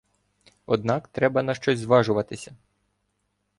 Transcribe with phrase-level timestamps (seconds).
[0.65, 2.55] Однак треба на щось зважуватися.